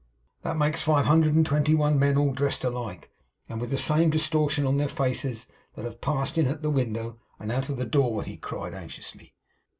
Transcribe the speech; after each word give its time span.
'That 0.41 0.57
makes 0.57 0.81
five 0.81 1.05
hundred 1.05 1.35
and 1.35 1.45
twenty 1.45 1.75
one 1.75 1.99
men, 1.99 2.17
all 2.17 2.33
dressed 2.33 2.63
alike, 2.63 3.11
and 3.47 3.61
with 3.61 3.69
the 3.69 3.77
same 3.77 4.09
distortion 4.09 4.65
on 4.65 4.77
their 4.77 4.87
faces, 4.87 5.45
that 5.75 5.85
have 5.85 6.01
passed 6.01 6.39
in 6.39 6.47
at 6.47 6.63
the 6.63 6.71
window, 6.71 7.19
and 7.37 7.51
out 7.51 7.69
at 7.69 7.77
the 7.77 7.85
door,' 7.85 8.23
he 8.23 8.35
cried, 8.35 8.73
anxiously. 8.73 9.35